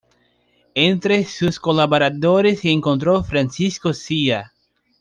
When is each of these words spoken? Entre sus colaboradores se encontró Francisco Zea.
Entre 0.73 1.23
sus 1.25 1.59
colaboradores 1.59 2.61
se 2.61 2.71
encontró 2.71 3.23
Francisco 3.23 3.93
Zea. 3.93 4.51